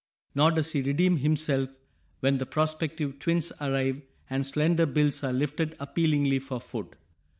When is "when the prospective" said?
2.21-3.19